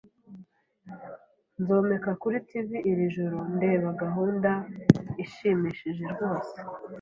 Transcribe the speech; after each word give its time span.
Nzomeka 1.61 2.11
kuri 2.21 2.37
TV 2.49 2.67
iri 2.91 3.05
joro 3.15 3.37
ndeba 3.55 3.87
gahunda 4.01 4.51
ishimishije 5.23 6.03
rwose. 6.13 6.55